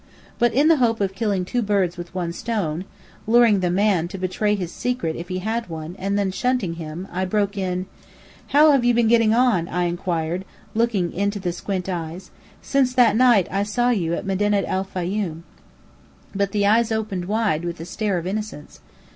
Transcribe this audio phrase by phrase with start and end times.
[0.39, 2.85] But in the hope of killing two birds with one stone
[3.27, 7.07] (luring the man to betray his secret if he had one, and then shunting him),
[7.11, 7.85] I broke in.
[8.47, 10.43] "How have you been getting on," I inquired,
[10.73, 12.31] looking into the squint eyes,
[12.63, 15.43] "since that night I saw you at Medinet el Fayoum?"
[16.33, 18.79] But the eyes opened wide, with a stare of innocence.